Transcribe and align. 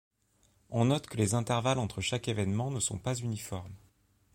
On 0.71 0.85
note 0.85 1.05
que 1.05 1.17
les 1.17 1.35
intervalles 1.35 1.77
entre 1.77 2.01
chaque 2.01 2.27
évènement 2.27 2.71
ne 2.71 2.79
sont 2.79 2.97
pas 2.97 3.13
uniformes. 3.13 3.75